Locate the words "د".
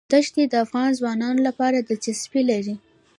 0.47-0.53